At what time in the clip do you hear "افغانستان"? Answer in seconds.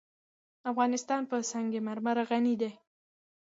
0.71-1.21